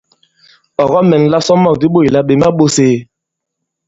Ɔ̀ 0.81 0.87
kɔ-mɛ̀nla 0.91 1.37
isɔmɔ̂k 1.43 1.75
di 1.81 1.87
ɓôt 1.93 2.07
là 2.13 2.19
"ɓè 2.27 2.33
ma-ɓōs 2.41 2.75
ēe?". 2.85 2.97